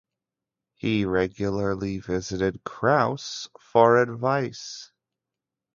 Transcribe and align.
He 0.77 1.05
regularly 1.05 1.99
visited 1.99 2.63
Kraus 2.63 3.47
for 3.59 4.01
advice. 4.01 4.89